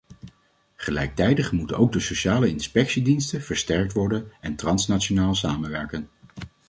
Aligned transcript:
Gelijktijdig 0.75 1.51
moeten 1.51 1.77
ook 1.77 1.91
de 1.91 1.99
sociale 1.99 2.47
inspectiediensten 2.47 3.41
versterkt 3.41 3.93
worden 3.93 4.31
en 4.39 4.55
transnationaal 4.55 5.35
samenwerken. 5.35 6.09